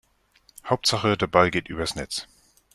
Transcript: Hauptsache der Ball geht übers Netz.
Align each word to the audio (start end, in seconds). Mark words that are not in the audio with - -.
Hauptsache 0.65 1.15
der 1.15 1.27
Ball 1.27 1.51
geht 1.51 1.69
übers 1.69 1.93
Netz. 1.93 2.25